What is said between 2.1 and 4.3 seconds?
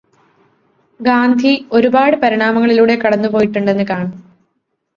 പരിണാമങ്ങളിലൂടെ കടന്നു പോയിട്ടുണ്ടെന്ന് കാണാം.